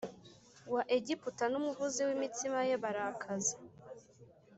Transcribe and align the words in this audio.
wa 0.73 0.83
Egiputa 0.97 1.45
n 1.49 1.55
umuvuzi 1.59 1.99
w 2.07 2.09
imitsima 2.15 2.59
ye 2.69 2.75
barakaza 2.83 3.55